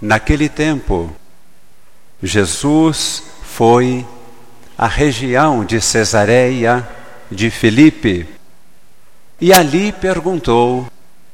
Naquele 0.00 0.48
tempo, 0.48 1.10
Jesus 2.22 3.22
foi 3.42 4.06
à 4.76 4.86
região 4.86 5.64
de 5.64 5.80
Cesareia 5.80 6.86
de 7.30 7.50
Filipe 7.50 8.28
e 9.40 9.52
ali 9.52 9.92
perguntou 9.92 10.86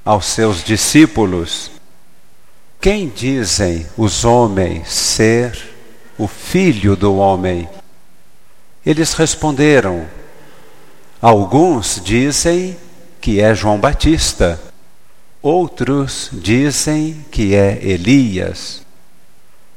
aos 0.04 0.26
seus 0.26 0.62
discípulos: 0.62 1.72
Quem 2.80 3.08
dizem 3.08 3.86
os 3.96 4.24
homens 4.24 4.92
ser 4.92 5.70
o 6.16 6.28
filho 6.28 6.94
do 6.94 7.16
homem? 7.16 7.68
Eles 8.86 9.12
responderam: 9.14 10.06
Alguns 11.20 12.00
dizem 12.02 12.76
que 13.20 13.40
é 13.40 13.54
João 13.54 13.78
Batista 13.78 14.60
Outros 15.42 16.30
dizem 16.32 17.24
que 17.28 17.52
é 17.52 17.84
Elias, 17.84 18.86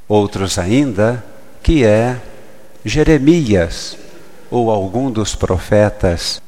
outros 0.07 0.59
ainda 0.59 1.25
que 1.63 1.83
é 1.83 2.21
Jeremias 2.85 3.97
ou 4.51 4.69
algum 4.69 5.09
dos 5.09 5.33
profetas. 5.33 6.39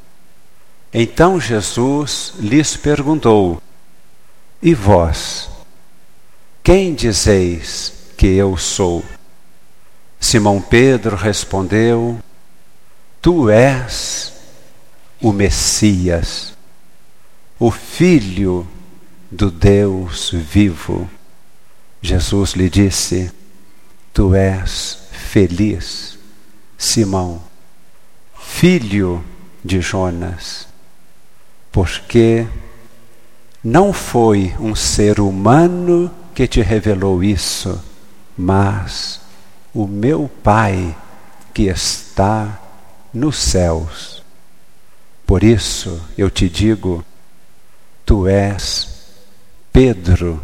Então 0.93 1.41
Jesus 1.41 2.33
lhes 2.37 2.77
perguntou: 2.77 3.59
E 4.61 4.75
vós, 4.75 5.49
quem 6.63 6.93
dizeis 6.93 7.91
que 8.15 8.27
eu 8.27 8.55
sou? 8.55 9.03
Simão 10.19 10.61
Pedro 10.61 11.15
respondeu: 11.15 12.19
Tu 13.19 13.49
és 13.49 14.31
o 15.19 15.31
Messias, 15.31 16.53
o 17.57 17.71
Filho 17.71 18.67
do 19.31 19.51
Deus 19.51 20.31
vivo. 20.31 21.09
Jesus 22.01 22.53
lhe 22.53 22.69
disse: 22.69 23.31
Tu 24.13 24.33
és 24.33 25.07
feliz, 25.11 26.17
Simão, 26.77 27.41
filho 28.39 29.23
de 29.63 29.81
Jonas, 29.81 30.67
porque 31.71 32.47
não 33.63 33.91
foi 33.91 34.55
um 34.59 34.75
ser 34.75 35.19
humano 35.19 36.09
que 36.33 36.47
te 36.47 36.61
revelou 36.61 37.23
isso, 37.23 37.83
mas 38.37 39.19
o 39.73 39.85
meu 39.85 40.29
Pai 40.43 40.95
que 41.53 41.63
está 41.63 42.59
nos 43.13 43.37
céus. 43.37 44.23
Por 45.25 45.43
isso 45.43 46.01
eu 46.17 46.29
te 46.29 46.47
digo: 46.47 47.03
Tu 48.05 48.27
és 48.27 48.96
Pedro, 49.79 50.41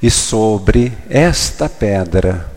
e 0.00 0.10
sobre 0.10 0.96
esta 1.10 1.68
pedra 1.68 2.50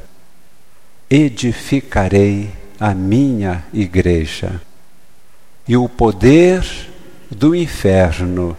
edificarei 1.09 2.49
a 2.79 2.93
minha 2.93 3.65
igreja, 3.73 4.61
e 5.67 5.75
o 5.75 5.89
poder 5.89 6.65
do 7.29 7.53
inferno 7.53 8.55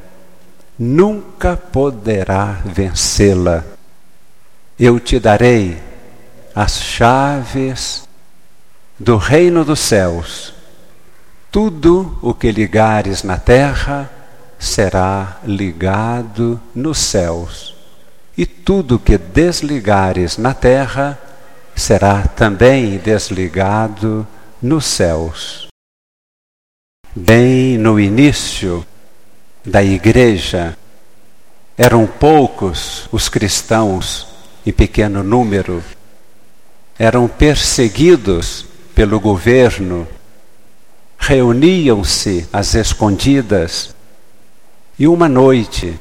nunca 0.79 1.56
poderá 1.56 2.61
vencê-la. 2.62 3.64
Eu 4.79 5.01
te 5.01 5.19
darei 5.19 5.81
as 6.55 6.79
chaves 6.79 8.06
do 8.98 9.17
reino 9.17 9.64
dos 9.64 9.81
céus. 9.81 10.53
Tudo 11.51 12.19
o 12.20 12.34
que 12.34 12.53
ligares 12.53 13.23
na 13.23 13.39
terra, 13.39 14.11
será 14.59 15.39
ligado 15.45 16.61
nos 16.75 16.98
céus, 16.98 17.75
e 18.37 18.45
tudo 18.45 18.98
que 18.98 19.17
desligares 19.17 20.37
na 20.37 20.53
terra 20.53 21.19
será 21.75 22.23
também 22.27 22.98
desligado 22.98 24.27
nos 24.61 24.84
céus. 24.84 25.68
Bem 27.14 27.79
no 27.79 27.98
início 27.98 28.85
da 29.64 29.83
igreja, 29.83 30.77
eram 31.77 32.07
poucos 32.07 33.08
os 33.13 33.29
cristãos 33.29 34.27
em 34.67 34.73
pequeno 34.73 35.23
número, 35.23 35.83
eram 36.98 37.29
perseguidos 37.29 38.67
pelo 38.95 39.20
governo, 39.20 40.07
reuniam-se 41.17 42.48
às 42.52 42.74
escondidas 42.74 43.95
e 44.98 45.07
uma 45.07 45.29
noite, 45.29 45.98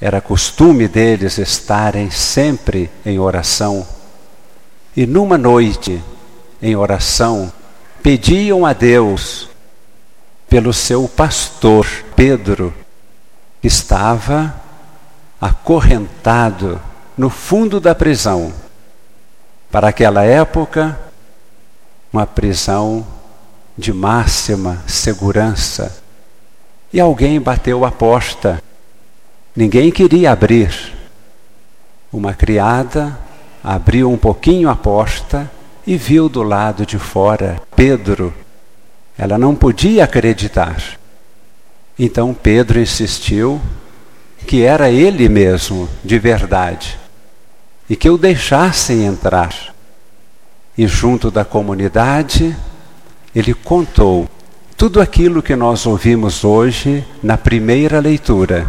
era 0.00 0.20
costume 0.20 0.88
deles 0.88 1.36
estarem 1.36 2.10
sempre 2.10 2.90
em 3.04 3.18
oração. 3.18 3.86
E 4.96 5.06
numa 5.06 5.36
noite, 5.36 6.02
em 6.60 6.74
oração, 6.74 7.52
pediam 8.02 8.64
a 8.64 8.72
Deus 8.72 9.50
pelo 10.48 10.72
seu 10.72 11.06
pastor 11.08 11.86
Pedro, 12.16 12.72
que 13.60 13.68
estava 13.68 14.54
acorrentado 15.40 16.80
no 17.16 17.28
fundo 17.28 17.78
da 17.78 17.94
prisão. 17.94 18.52
Para 19.70 19.88
aquela 19.88 20.24
época, 20.24 20.98
uma 22.12 22.26
prisão 22.26 23.06
de 23.76 23.92
máxima 23.92 24.82
segurança 24.86 26.01
e 26.92 27.00
alguém 27.00 27.40
bateu 27.40 27.84
a 27.84 27.90
porta. 27.90 28.62
Ninguém 29.56 29.90
queria 29.90 30.32
abrir. 30.32 30.92
Uma 32.12 32.34
criada 32.34 33.18
abriu 33.64 34.10
um 34.10 34.18
pouquinho 34.18 34.68
a 34.68 34.76
porta 34.76 35.50
e 35.86 35.96
viu 35.96 36.28
do 36.28 36.42
lado 36.42 36.84
de 36.84 36.98
fora 36.98 37.60
Pedro. 37.74 38.32
Ela 39.16 39.38
não 39.38 39.54
podia 39.54 40.04
acreditar. 40.04 40.98
Então 41.98 42.34
Pedro 42.34 42.80
insistiu 42.80 43.60
que 44.46 44.62
era 44.62 44.90
ele 44.90 45.28
mesmo, 45.28 45.88
de 46.04 46.18
verdade, 46.18 46.98
e 47.88 47.96
que 47.96 48.10
o 48.10 48.18
deixassem 48.18 49.04
entrar. 49.04 49.54
E 50.76 50.86
junto 50.86 51.30
da 51.30 51.44
comunidade, 51.44 52.56
ele 53.34 53.54
contou 53.54 54.28
tudo 54.76 55.00
aquilo 55.00 55.42
que 55.42 55.54
nós 55.54 55.86
ouvimos 55.86 56.44
hoje 56.44 57.04
na 57.22 57.36
primeira 57.36 58.00
leitura, 58.00 58.66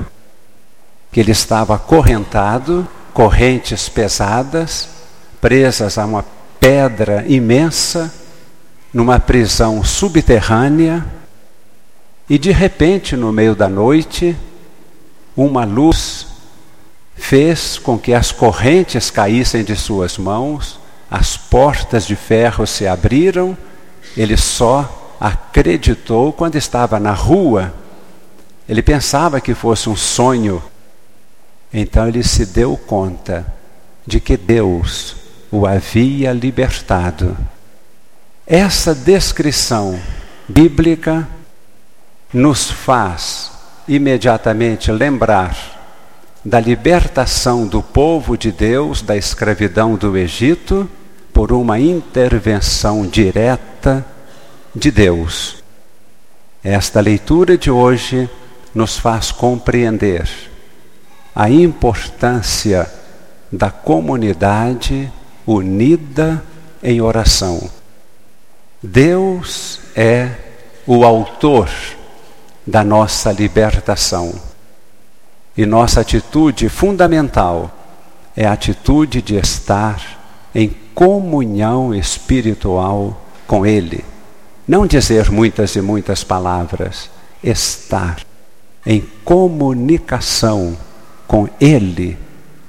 que 1.12 1.20
ele 1.20 1.32
estava 1.32 1.76
acorrentado, 1.76 2.88
correntes 3.14 3.90
pesadas, 3.90 4.90
presas 5.42 5.98
a 5.98 6.06
uma 6.06 6.26
pedra 6.60 7.26
imensa, 7.28 8.14
numa 8.94 9.20
prisão 9.20 9.84
subterrânea, 9.84 11.06
e 12.30 12.38
de 12.38 12.52
repente, 12.52 13.16
no 13.16 13.32
meio 13.32 13.56
da 13.56 13.68
noite, 13.68 14.36
uma 15.36 15.66
luz 15.66 16.28
fez 17.16 17.78
com 17.78 17.98
que 17.98 18.14
as 18.14 18.32
correntes 18.32 19.10
caíssem 19.10 19.64
de 19.64 19.76
suas 19.76 20.18
mãos, 20.18 20.80
as 21.10 21.38
portas 21.38 22.06
de 22.06 22.16
ferro 22.16 22.66
se 22.66 22.88
abriram, 22.88 23.58
ele 24.16 24.38
só 24.38 25.03
acreditou 25.24 26.34
quando 26.34 26.58
estava 26.58 27.00
na 27.00 27.14
rua. 27.14 27.74
Ele 28.68 28.82
pensava 28.82 29.40
que 29.40 29.54
fosse 29.54 29.90
um 29.90 29.96
sonho. 29.96 30.62
Então 31.74 32.10
ele 32.10 32.22
se 32.22 32.46
deu 32.46 32.76
conta 32.76 33.46
de 34.06 34.20
que 34.20 34.36
Deus 34.36 35.16
o 35.50 35.66
havia 35.66 36.34
libertado. 36.34 37.38
Essa 38.46 38.94
descrição 38.94 39.98
bíblica 40.46 41.26
nos 42.34 42.70
faz 42.70 43.50
imediatamente 43.88 44.92
lembrar 44.92 45.56
da 46.44 46.60
libertação 46.60 47.66
do 47.66 47.82
povo 47.82 48.38
de 48.38 48.52
Deus 48.52 49.02
da 49.02 49.16
escravidão 49.16 49.96
do 49.96 50.18
Egito 50.18 50.90
por 51.32 51.54
uma 51.54 51.80
intervenção 51.80 53.08
direta 53.08 54.06
de 54.74 54.92
Deus. 54.92 55.64
Esta 56.64 57.00
leitura 57.00 57.58
de 57.58 57.70
hoje 57.70 58.30
nos 58.74 58.98
faz 58.98 59.32
compreender 59.32 60.28
a 61.36 61.50
importância 61.50 62.90
da 63.52 63.70
comunidade 63.70 65.12
unida 65.46 66.44
em 66.82 67.02
oração. 67.02 67.70
Deus 68.82 69.80
é 69.96 70.32
o 70.88 71.04
autor 71.04 71.70
da 72.66 72.84
nossa 72.84 73.32
libertação. 73.32 74.34
E 75.56 75.66
nossa 75.66 76.02
atitude 76.02 76.68
fundamental 76.68 77.72
é 78.36 78.46
a 78.46 78.54
atitude 78.54 79.22
de 79.22 79.36
estar 79.36 80.02
em 80.56 80.76
comunhão 80.96 81.94
espiritual 81.94 83.22
com 83.46 83.66
Ele. 83.66 84.04
Não 84.68 84.88
dizer 84.88 85.30
muitas 85.30 85.76
e 85.76 85.82
muitas 85.82 86.24
palavras, 86.24 87.10
estar 87.44 88.20
em 88.86 89.02
comunicação 89.26 90.78
com 91.28 91.50
Ele, 91.60 92.18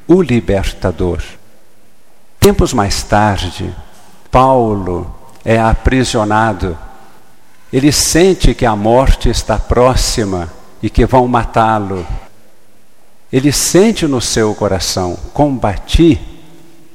o 0.09 0.21
libertador. 0.21 1.23
Tempos 2.41 2.73
mais 2.73 3.03
tarde, 3.05 3.75
Paulo 4.31 5.15
é 5.45 5.59
aprisionado. 5.61 6.77
Ele 7.73 7.93
sente 7.93 8.55
que 8.55 8.67
a 8.67 8.75
morte 8.75 9.29
está 9.29 9.57
próxima 9.57 10.53
e 10.83 10.91
que 10.91 11.07
vão 11.07 11.29
matá-lo. 11.29 12.05
Ele 13.33 13.53
sente 13.53 14.07
no 14.07 14.21
seu 14.21 14.53
coração: 14.55 15.17
combati 15.33 16.21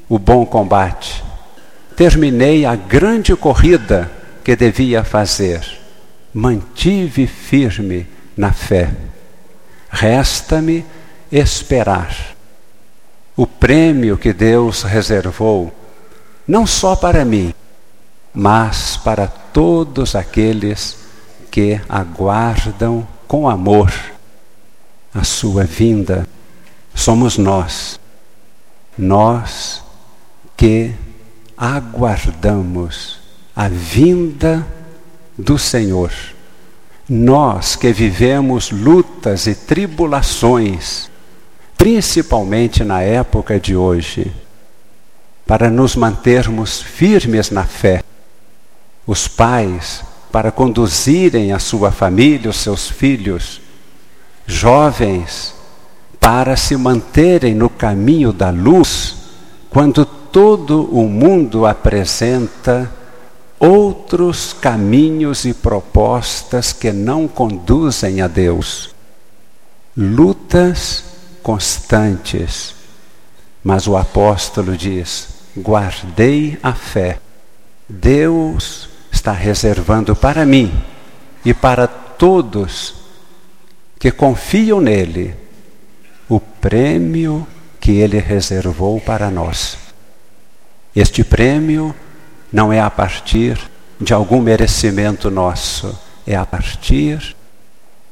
o 0.10 0.20
bom 0.20 0.46
combate, 0.46 1.24
terminei 1.96 2.66
a 2.66 2.76
grande 2.76 3.36
corrida 3.36 4.19
que 4.50 4.56
devia 4.56 5.04
fazer, 5.04 5.62
mantive 6.34 7.28
firme 7.28 8.08
na 8.36 8.52
fé. 8.52 8.92
Resta-me 9.92 10.84
esperar 11.32 12.36
o 13.38 13.46
prêmio 13.46 14.18
que 14.18 14.34
Deus 14.34 14.82
reservou, 14.82 15.72
não 16.48 16.66
só 16.66 16.96
para 16.96 17.24
mim, 17.24 17.54
mas 18.34 18.98
para 18.98 19.28
todos 19.28 20.16
aqueles 20.16 20.98
que 21.52 21.80
aguardam 21.88 23.08
com 23.28 23.48
amor 23.48 23.94
a 25.14 25.24
sua 25.24 25.64
vinda. 25.64 26.28
Somos 26.96 27.38
nós, 27.38 28.00
nós 28.98 29.84
que 30.58 30.96
aguardamos 31.56 33.19
a 33.60 33.68
vinda 33.68 34.66
do 35.38 35.58
Senhor. 35.58 36.14
Nós 37.10 37.76
que 37.76 37.92
vivemos 37.92 38.72
lutas 38.72 39.48
e 39.48 39.54
tribulações, 39.54 41.12
principalmente 41.78 42.86
na 42.86 43.02
época 43.02 43.60
de 43.60 43.76
hoje, 43.76 44.32
para 45.46 45.70
nos 45.70 45.98
mantermos 45.98 46.82
firmes 46.82 47.52
na 47.52 47.66
fé. 47.66 48.02
Os 49.06 49.28
pais, 49.28 50.06
para 50.32 50.54
conduzirem 50.54 51.52
a 51.52 51.60
sua 51.60 51.92
família, 51.92 52.50
os 52.50 52.56
seus 52.56 52.90
filhos, 52.90 53.60
jovens, 54.48 55.54
para 56.18 56.56
se 56.56 56.78
manterem 56.78 57.56
no 57.56 57.70
caminho 57.70 58.32
da 58.32 58.52
luz, 58.52 59.18
quando 59.70 60.06
todo 60.06 60.86
o 60.98 61.10
mundo 61.10 61.66
apresenta 61.66 62.99
outros 63.60 64.54
caminhos 64.54 65.44
e 65.44 65.54
propostas 65.54 66.72
que 66.72 66.92
não 66.92 67.28
conduzem 67.28 68.22
a 68.22 68.28
Deus. 68.28 68.96
Lutas 69.96 71.04
constantes. 71.44 72.74
Mas 73.64 73.88
o 73.88 73.98
apóstolo 73.98 74.78
diz: 74.78 75.28
guardei 75.58 76.58
a 76.64 76.74
fé. 76.74 77.20
Deus 77.88 78.90
está 79.12 79.32
reservando 79.32 80.16
para 80.16 80.46
mim 80.46 80.72
e 81.44 81.54
para 81.54 81.88
todos 81.88 82.96
que 84.00 84.12
confiam 84.12 84.80
nele 84.80 85.36
o 86.30 86.40
prêmio 86.40 87.46
que 87.80 87.92
ele 87.92 88.20
reservou 88.20 89.02
para 89.02 89.32
nós. 89.32 89.78
Este 90.96 91.24
prêmio 91.24 91.94
não 92.52 92.74
é 92.74 92.80
a 92.80 92.90
partir 92.90 93.60
de 94.00 94.14
algum 94.14 94.42
merecimento 94.42 95.30
nosso, 95.30 95.98
é 96.26 96.36
a 96.36 96.46
partir 96.46 97.36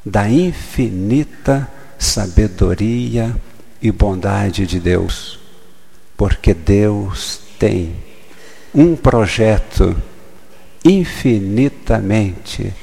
da 0.06 0.30
infinita 0.30 1.69
sabedoria 1.98 3.36
e 3.81 3.92
bondade 3.92 4.66
de 4.66 4.80
Deus. 4.80 5.39
Porque 6.16 6.54
Deus 6.54 7.42
tem 7.60 7.95
um 8.74 8.95
projeto 8.95 9.95
infinitamente 10.83 12.74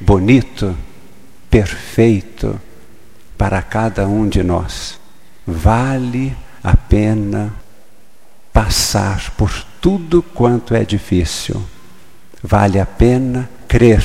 bonito, 0.00 0.76
perfeito 1.50 2.60
para 3.36 3.62
cada 3.62 4.06
um 4.06 4.28
de 4.28 4.42
nós. 4.42 4.98
Vale 5.46 6.36
a 6.62 6.76
pena 6.76 7.54
passar 8.52 9.30
por 9.36 9.50
tudo 9.82 10.22
quanto 10.22 10.74
é 10.74 10.84
difícil. 10.84 11.60
Vale 12.40 12.78
a 12.78 12.86
pena 12.86 13.50
crer, 13.66 14.02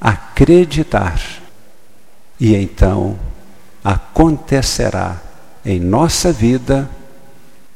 acreditar, 0.00 1.20
e 2.38 2.54
então 2.54 3.16
acontecerá 3.82 5.22
em 5.64 5.78
nossa 5.78 6.32
vida 6.32 6.90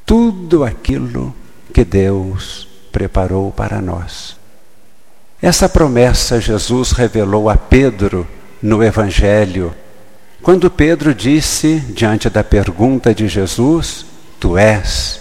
tudo 0.05 0.65
aquilo 0.65 1.35
que 1.73 1.85
Deus 1.85 2.69
preparou 2.91 3.53
para 3.53 3.81
nós. 3.81 4.37
Essa 5.41 5.69
promessa 5.69 6.41
Jesus 6.41 6.91
revelou 6.91 7.49
a 7.49 7.57
Pedro 7.57 8.27
no 8.61 8.83
Evangelho, 8.83 9.73
quando 10.43 10.71
Pedro 10.71 11.15
disse, 11.15 11.79
diante 11.95 12.29
da 12.29 12.43
pergunta 12.43 13.15
de 13.15 13.29
Jesus: 13.29 14.05
Tu 14.39 14.59
és 14.59 15.20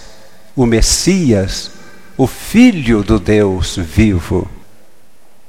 o 0.60 0.66
Messias, 0.66 1.70
o 2.18 2.26
Filho 2.26 3.02
do 3.02 3.18
Deus 3.18 3.76
vivo. 3.76 4.46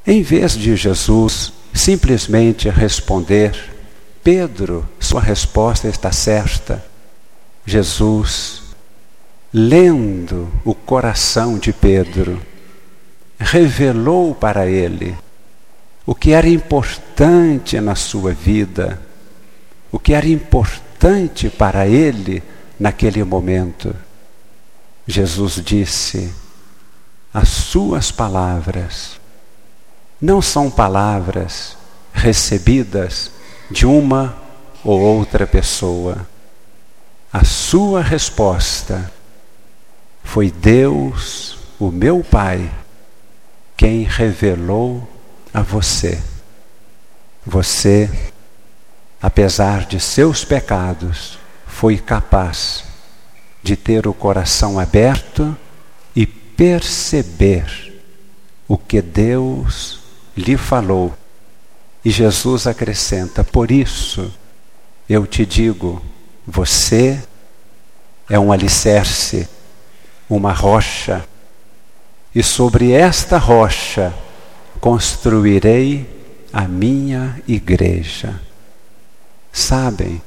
Em 0.07 0.21
vez 0.23 0.53
de 0.53 0.73
Jesus 0.73 1.51
simplesmente 1.73 2.69
responder, 2.69 3.53
Pedro, 4.23 4.87
sua 5.01 5.19
resposta 5.19 5.89
está 5.89 6.13
certa. 6.13 6.81
Jesus, 7.65 8.61
lendo 9.53 10.47
o 10.63 10.73
coração 10.73 11.59
de 11.59 11.73
Pedro, 11.73 12.41
revelou 13.37 14.33
para 14.33 14.65
ele 14.65 15.13
o 16.05 16.15
que 16.15 16.31
era 16.31 16.47
importante 16.47 17.81
na 17.81 17.95
sua 17.95 18.31
vida, 18.31 18.97
o 19.91 19.99
que 19.99 20.13
era 20.13 20.29
importante 20.29 21.49
para 21.49 21.85
ele 21.85 22.41
naquele 22.79 23.21
momento. 23.25 23.93
Jesus 25.07 25.55
disse: 25.63 26.33
As 27.33 27.49
suas 27.49 28.11
palavras 28.11 29.19
não 30.21 30.41
são 30.41 30.69
palavras 30.69 31.75
recebidas 32.13 33.31
de 33.69 33.85
uma 33.85 34.35
ou 34.83 34.99
outra 34.99 35.47
pessoa. 35.47 36.27
A 37.33 37.43
sua 37.43 38.01
resposta 38.01 39.11
foi 40.23 40.51
Deus, 40.51 41.57
o 41.79 41.89
meu 41.89 42.23
Pai, 42.23 42.69
quem 43.75 44.03
revelou 44.03 45.09
a 45.53 45.61
você. 45.61 46.21
Você, 47.45 48.09
apesar 49.21 49.85
de 49.85 49.99
seus 49.99 50.45
pecados, 50.45 51.39
foi 51.65 51.97
capaz 51.97 52.90
de 53.63 53.75
ter 53.75 54.07
o 54.07 54.13
coração 54.13 54.79
aberto 54.79 55.55
e 56.15 56.25
perceber 56.25 58.01
o 58.67 58.77
que 58.77 59.01
Deus 59.01 59.99
lhe 60.35 60.57
falou. 60.57 61.13
E 62.03 62.09
Jesus 62.09 62.67
acrescenta: 62.67 63.43
Por 63.43 63.71
isso 63.71 64.33
eu 65.07 65.27
te 65.27 65.45
digo, 65.45 66.01
você 66.45 67.21
é 68.29 68.39
um 68.39 68.51
alicerce, 68.51 69.47
uma 70.29 70.53
rocha, 70.53 71.25
e 72.33 72.41
sobre 72.41 72.91
esta 72.91 73.37
rocha 73.37 74.13
construirei 74.79 76.09
a 76.51 76.67
minha 76.67 77.41
igreja. 77.47 78.39
Sabem 79.51 80.21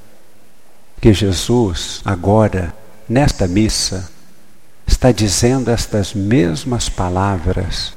que 1.00 1.12
Jesus 1.12 2.00
agora 2.04 2.74
nesta 3.08 3.46
missa, 3.46 4.08
está 4.86 5.12
dizendo 5.12 5.70
estas 5.70 6.14
mesmas 6.14 6.88
palavras 6.88 7.94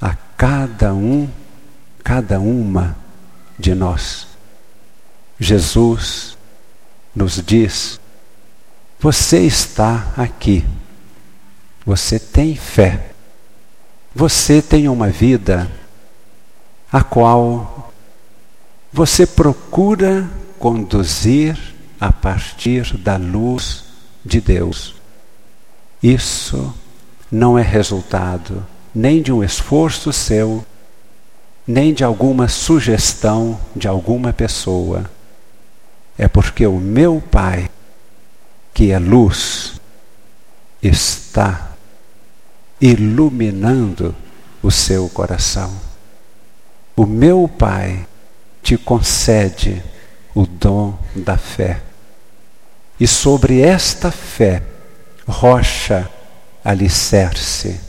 a 0.00 0.14
cada 0.36 0.94
um, 0.94 1.28
cada 2.02 2.40
uma 2.40 2.96
de 3.58 3.74
nós. 3.74 4.26
Jesus 5.38 6.36
nos 7.14 7.42
diz: 7.44 8.00
você 8.98 9.40
está 9.40 10.12
aqui, 10.16 10.64
você 11.84 12.18
tem 12.18 12.54
fé, 12.56 13.12
você 14.14 14.60
tem 14.60 14.88
uma 14.88 15.08
vida 15.08 15.70
a 16.92 17.02
qual 17.02 17.92
você 18.92 19.26
procura 19.26 20.28
conduzir 20.58 21.56
a 21.98 22.12
partir 22.12 22.96
da 22.98 23.16
luz 23.16 23.89
de 24.24 24.40
Deus. 24.40 24.94
Isso 26.02 26.74
não 27.30 27.58
é 27.58 27.62
resultado 27.62 28.66
nem 28.94 29.22
de 29.22 29.32
um 29.32 29.42
esforço 29.42 30.12
seu, 30.12 30.64
nem 31.66 31.94
de 31.94 32.02
alguma 32.02 32.48
sugestão 32.48 33.58
de 33.74 33.86
alguma 33.86 34.32
pessoa. 34.32 35.08
É 36.18 36.26
porque 36.26 36.66
o 36.66 36.78
meu 36.78 37.22
Pai, 37.30 37.70
que 38.74 38.90
é 38.90 38.98
luz, 38.98 39.80
está 40.82 41.70
iluminando 42.80 44.14
o 44.62 44.70
seu 44.70 45.08
coração. 45.08 45.72
O 46.96 47.06
meu 47.06 47.48
Pai 47.48 48.06
te 48.62 48.76
concede 48.76 49.82
o 50.34 50.46
dom 50.46 50.98
da 51.14 51.38
fé. 51.38 51.80
E 53.00 53.06
sobre 53.06 53.62
esta 53.62 54.10
fé, 54.10 54.62
rocha 55.26 56.06
alicerce, 56.62 57.80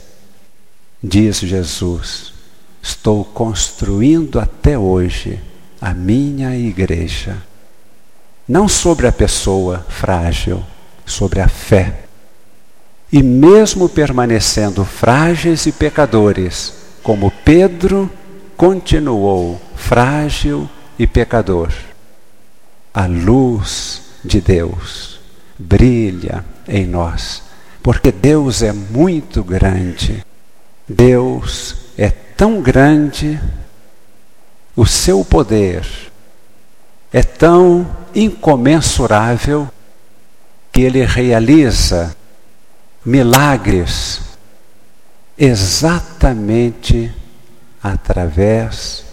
diz 1.02 1.40
Jesus, 1.40 2.32
estou 2.80 3.22
construindo 3.22 4.40
até 4.40 4.78
hoje 4.78 5.38
a 5.78 5.92
minha 5.92 6.56
igreja. 6.56 7.36
Não 8.48 8.66
sobre 8.66 9.06
a 9.06 9.12
pessoa 9.12 9.84
frágil, 9.86 10.64
sobre 11.04 11.40
a 11.40 11.48
fé. 11.48 12.04
E 13.12 13.22
mesmo 13.22 13.90
permanecendo 13.90 14.82
frágeis 14.82 15.66
e 15.66 15.72
pecadores, 15.72 16.72
como 17.02 17.30
Pedro 17.44 18.10
continuou 18.56 19.60
frágil 19.74 20.70
e 20.98 21.06
pecador, 21.06 21.70
a 22.94 23.04
luz 23.06 24.11
de 24.24 24.40
Deus 24.40 25.20
brilha 25.58 26.44
em 26.66 26.86
nós, 26.86 27.42
porque 27.82 28.10
Deus 28.10 28.62
é 28.62 28.72
muito 28.72 29.42
grande. 29.42 30.24
Deus 30.88 31.76
é 31.96 32.10
tão 32.10 32.60
grande, 32.60 33.40
o 34.74 34.84
seu 34.86 35.24
poder 35.24 35.86
é 37.12 37.22
tão 37.22 37.86
incomensurável 38.14 39.70
que 40.72 40.80
ele 40.80 41.04
realiza 41.04 42.16
milagres 43.04 44.20
exatamente 45.36 47.12
através 47.82 49.04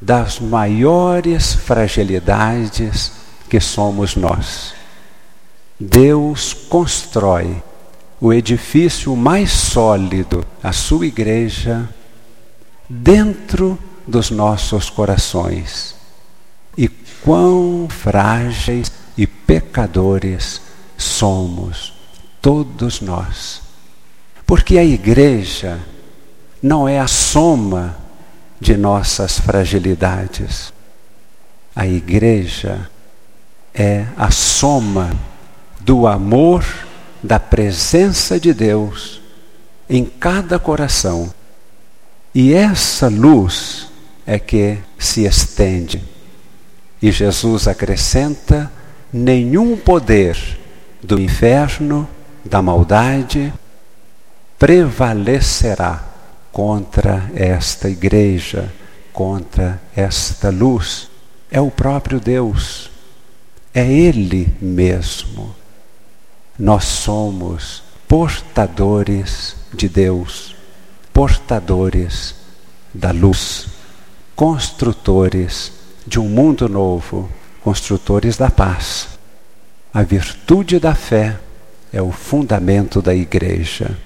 das 0.00 0.38
maiores 0.38 1.54
fragilidades 1.54 3.21
que 3.52 3.60
somos 3.60 4.16
nós. 4.16 4.72
Deus 5.78 6.54
constrói 6.54 7.62
o 8.18 8.32
edifício 8.32 9.14
mais 9.14 9.50
sólido, 9.50 10.42
a 10.62 10.72
sua 10.72 11.06
igreja, 11.06 11.86
dentro 12.88 13.78
dos 14.06 14.30
nossos 14.30 14.88
corações. 14.88 15.94
E 16.78 16.88
quão 16.88 17.88
frágeis 17.90 18.90
e 19.18 19.26
pecadores 19.26 20.62
somos, 20.96 21.92
todos 22.40 23.02
nós. 23.02 23.60
Porque 24.46 24.78
a 24.78 24.84
igreja 24.84 25.78
não 26.62 26.88
é 26.88 26.98
a 26.98 27.06
soma 27.06 27.98
de 28.58 28.78
nossas 28.78 29.38
fragilidades. 29.38 30.72
A 31.76 31.86
igreja 31.86 32.90
é 33.74 34.06
a 34.16 34.30
soma 34.30 35.10
do 35.80 36.06
amor, 36.06 36.64
da 37.22 37.38
presença 37.38 38.38
de 38.38 38.52
Deus 38.52 39.20
em 39.88 40.04
cada 40.04 40.58
coração. 40.58 41.32
E 42.34 42.54
essa 42.54 43.08
luz 43.08 43.88
é 44.26 44.38
que 44.38 44.78
se 44.98 45.24
estende. 45.24 46.02
E 47.00 47.10
Jesus 47.10 47.68
acrescenta: 47.68 48.70
nenhum 49.12 49.76
poder 49.76 50.36
do 51.02 51.20
inferno, 51.20 52.08
da 52.44 52.62
maldade, 52.62 53.52
prevalecerá 54.58 56.04
contra 56.52 57.30
esta 57.34 57.88
igreja, 57.88 58.72
contra 59.12 59.80
esta 59.94 60.50
luz. 60.50 61.08
É 61.50 61.60
o 61.60 61.70
próprio 61.70 62.20
Deus, 62.20 62.91
é 63.74 63.86
Ele 63.90 64.48
mesmo. 64.60 65.54
Nós 66.58 66.84
somos 66.84 67.82
portadores 68.06 69.56
de 69.72 69.88
Deus, 69.88 70.54
portadores 71.12 72.34
da 72.92 73.10
luz, 73.10 73.68
construtores 74.36 75.72
de 76.06 76.20
um 76.20 76.28
mundo 76.28 76.68
novo, 76.68 77.30
construtores 77.62 78.36
da 78.36 78.50
paz. 78.50 79.08
A 79.94 80.02
virtude 80.02 80.78
da 80.78 80.94
fé 80.94 81.38
é 81.92 82.02
o 82.02 82.10
fundamento 82.10 83.00
da 83.00 83.14
igreja. 83.14 83.96